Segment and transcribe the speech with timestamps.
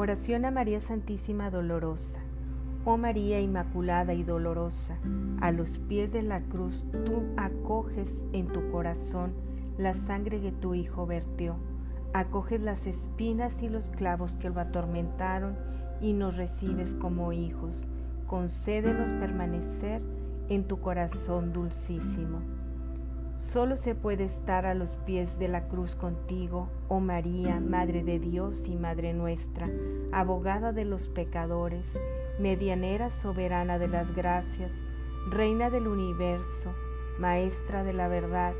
[0.00, 2.20] Oración a María Santísima Dolorosa.
[2.86, 4.96] Oh María Inmaculada y Dolorosa,
[5.42, 9.34] a los pies de la cruz tú acoges en tu corazón
[9.76, 11.56] la sangre que tu Hijo vertió.
[12.14, 15.58] Acoges las espinas y los clavos que lo atormentaron
[16.00, 17.86] y nos recibes como hijos.
[18.26, 20.00] Concédenos permanecer
[20.48, 22.38] en tu corazón dulcísimo.
[23.40, 28.20] Solo se puede estar a los pies de la cruz contigo, oh María, Madre de
[28.20, 29.66] Dios y Madre nuestra,
[30.12, 31.86] abogada de los pecadores,
[32.38, 34.70] medianera soberana de las gracias,
[35.30, 36.74] Reina del universo,
[37.18, 38.52] Maestra de la verdad,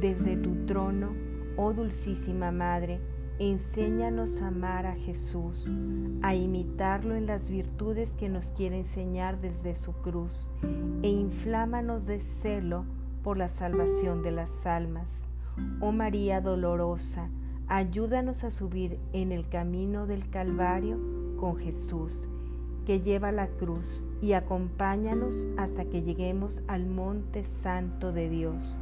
[0.00, 1.14] desde tu trono,
[1.56, 3.00] oh Dulcísima Madre,
[3.38, 5.66] enséñanos a amar a Jesús,
[6.22, 10.50] a imitarlo en las virtudes que nos quiere enseñar desde su cruz,
[11.02, 12.84] e inflámanos de celo
[13.26, 15.26] por la salvación de las almas.
[15.80, 17.28] Oh María dolorosa,
[17.66, 20.96] ayúdanos a subir en el camino del Calvario
[21.36, 22.12] con Jesús,
[22.86, 28.78] que lleva la cruz, y acompáñanos hasta que lleguemos al monte santo de Dios.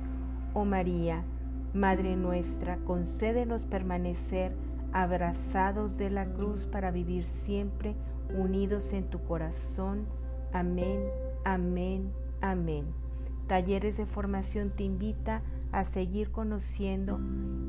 [0.53, 1.25] Oh María,
[1.73, 4.53] Madre nuestra, concédenos permanecer
[4.93, 7.95] abrazados de la cruz para vivir siempre
[8.29, 10.05] unidos en tu corazón.
[10.53, 11.01] Amén,
[11.47, 13.04] amén, amén.
[13.47, 17.21] Talleres de Formación te invita a seguir conociendo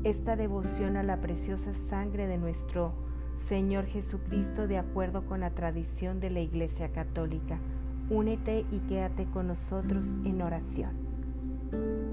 [0.04, 2.92] esta devoción a la preciosa sangre de nuestro
[3.46, 7.58] Señor Jesucristo de acuerdo con la tradición de la Iglesia Católica.
[8.08, 12.05] Únete y quédate con nosotros en oración.